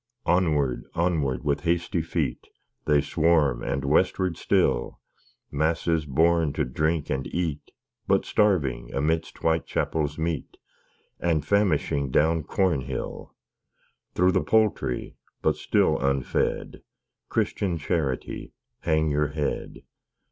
[0.25, 2.47] Onward, onward, with hasty feet,
[2.85, 4.99] They swarm and westward still
[5.51, 7.69] Masses born to drink and eat,
[8.07, 10.57] But starving amidst Whitechapel's meat,
[11.19, 13.35] And famishing down Cornhill!
[14.15, 16.81] Through the Poultry but still unfed
[17.29, 19.83] Christian Charity, hang your head!